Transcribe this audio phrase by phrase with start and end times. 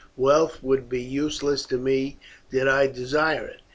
[0.17, 2.17] Wealth would be useless to me
[2.49, 3.61] did I desire it.